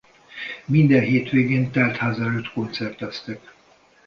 [0.65, 3.53] Minden hétvégén telt ház előtt koncerteztek.